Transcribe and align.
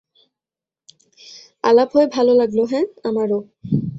আলাপ 1.63 1.89
হয়ে 1.95 2.07
ভালো 2.07 2.31
লাগলো 2.33 2.63
হ্যাঁ, 2.65 2.85
আমারও। 3.03 3.39